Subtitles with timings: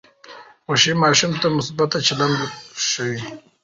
[0.65, 2.37] خوښي ماشوم ته مثبت چلند
[2.87, 3.21] ښووي.